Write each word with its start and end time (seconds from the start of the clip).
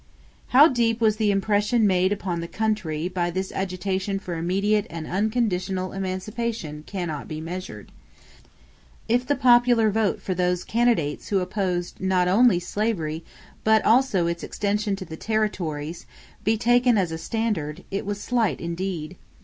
How 0.47 0.67
deep 0.67 0.99
was 0.99 1.17
the 1.17 1.29
impression 1.29 1.85
made 1.85 2.11
upon 2.11 2.41
the 2.41 2.47
country 2.47 3.07
by 3.07 3.29
this 3.29 3.51
agitation 3.51 4.17
for 4.17 4.33
immediate 4.35 4.87
and 4.89 5.05
unconditional 5.05 5.91
emancipation 5.93 6.83
cannot 6.87 7.27
be 7.27 7.39
measured. 7.39 7.91
If 9.07 9.27
the 9.27 9.35
popular 9.35 9.91
vote 9.91 10.19
for 10.19 10.33
those 10.33 10.63
candidates 10.63 11.27
who 11.27 11.37
opposed 11.37 11.99
not 12.01 12.27
slavery, 12.63 13.23
but 13.63 13.83
its 13.85 14.43
extension 14.43 14.95
to 14.95 15.05
the 15.05 15.17
territories, 15.17 16.07
be 16.43 16.57
taken 16.57 16.97
as 16.97 17.11
a 17.11 17.19
standard, 17.19 17.83
it 17.91 18.03
was 18.03 18.19
slight 18.19 18.59
indeed. 18.59 19.17